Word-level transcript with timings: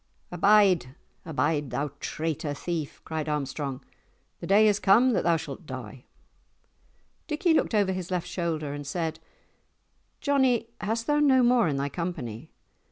"Abide, 0.31 0.95
abide, 1.27 1.69
thou 1.69 1.91
traitor 1.99 2.55
thief!" 2.55 3.03
cried 3.05 3.29
Armstrong; 3.29 3.83
"the 4.39 4.47
day 4.47 4.67
is 4.67 4.79
come 4.79 5.11
that 5.11 5.23
thou 5.23 5.37
shalt 5.37 5.67
die!" 5.67 6.05
Dickie 7.27 7.53
looked 7.53 7.75
over 7.75 7.91
his 7.91 8.09
left 8.09 8.27
shoulder 8.27 8.73
and 8.73 8.87
said, 8.87 9.19
"Johnie, 10.19 10.69
hast 10.79 11.05
thou 11.05 11.19
no 11.19 11.43
more 11.43 11.67
in 11.67 11.77
thy 11.77 11.89
company? 11.89 12.49